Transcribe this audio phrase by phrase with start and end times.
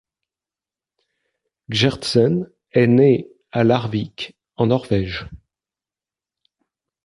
[1.69, 5.29] Gjertsen est né à Larvik en Norvège.